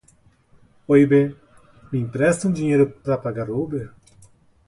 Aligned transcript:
Oi 0.93 1.03
bê, 1.05 1.35
me 1.91 1.99
empresta 1.99 2.47
um 2.47 2.51
dinheiro 2.51 2.89
pra 3.03 3.19
pagar 3.19 3.51
o 3.51 3.63
Uber? 3.63 3.93